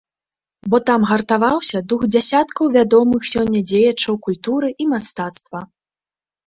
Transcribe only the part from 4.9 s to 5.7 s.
мастацтва.